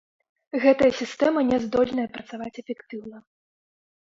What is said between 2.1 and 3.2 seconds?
працаваць эфектыўна.